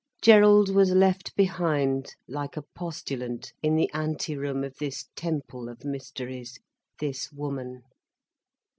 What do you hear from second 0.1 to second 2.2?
Gerald was left behind